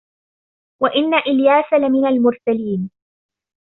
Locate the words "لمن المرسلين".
1.73-2.91